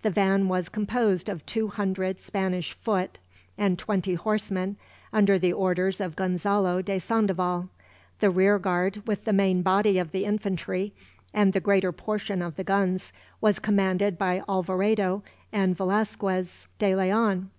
[0.00, 3.18] The van was composed of two hundred Spanish foot,
[3.58, 4.78] and twenty horsemen,
[5.12, 7.68] under the orders of Gonzalo de Sandoval.
[8.20, 10.94] The rearguard, with the main body of the infantry
[11.34, 13.12] and the greater portion of the guns,
[13.42, 17.50] was commanded by Alvarado and Velasquez de Leon.